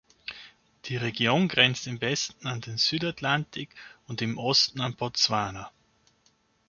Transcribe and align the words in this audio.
Die 0.85 0.97
Region 0.97 1.47
grenzt 1.47 1.85
im 1.85 2.01
Westen 2.01 2.47
an 2.47 2.59
den 2.59 2.79
Südatlantik 2.79 3.75
und 4.07 4.23
im 4.23 4.39
Osten 4.39 4.81
an 4.81 4.95
Botswana. 4.95 5.69